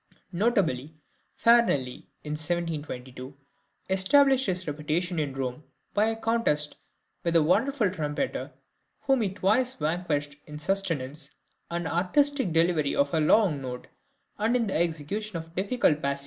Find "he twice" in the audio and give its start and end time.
9.21-9.75